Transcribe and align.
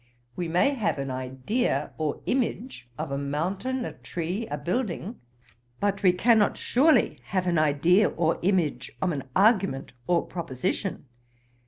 We 0.35 0.47
may 0.47 0.71
have 0.71 0.97
an 0.97 1.11
idea 1.11 1.91
or 1.99 2.21
image 2.25 2.89
of 2.97 3.11
a 3.11 3.19
mountain, 3.19 3.85
a 3.85 3.93
tree, 3.93 4.47
a 4.47 4.57
building; 4.57 5.19
but 5.79 6.01
we 6.01 6.11
cannot 6.11 6.57
surely 6.57 7.19
have 7.25 7.45
an 7.45 7.59
idea 7.59 8.09
or 8.09 8.39
image 8.41 8.93
of 8.99 9.11
an 9.11 9.25
argument 9.35 9.93
or 10.07 10.25
proposition. 10.25 11.05